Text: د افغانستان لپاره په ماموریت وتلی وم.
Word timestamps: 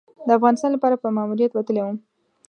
د 0.27 0.29
افغانستان 0.37 0.71
لپاره 0.73 0.95
په 1.03 1.07
ماموریت 1.17 1.51
وتلی 1.53 1.81
وم. 1.83 1.97